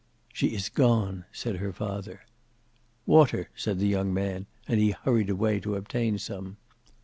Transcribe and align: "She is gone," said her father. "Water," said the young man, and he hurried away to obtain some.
"She 0.33 0.47
is 0.55 0.67
gone," 0.69 1.25
said 1.31 1.57
her 1.57 1.71
father. 1.71 2.21
"Water," 3.05 3.51
said 3.55 3.77
the 3.77 3.85
young 3.87 4.11
man, 4.11 4.47
and 4.67 4.79
he 4.79 4.89
hurried 5.03 5.29
away 5.29 5.59
to 5.59 5.75
obtain 5.75 6.17
some. 6.17 6.57